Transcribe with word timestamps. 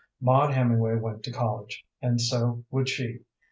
Maud 0.19 0.51
Hemingway 0.51 0.95
went 0.95 1.21
to 1.21 1.31
college, 1.31 1.85
and 2.01 2.19
so 2.19 2.65
would 2.71 2.89
she. 2.89 3.19